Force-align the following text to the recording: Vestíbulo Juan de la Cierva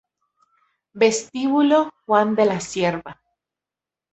Vestíbulo 0.93 1.93
Juan 2.07 2.33
de 2.33 2.45
la 2.47 2.59
Cierva 2.59 3.21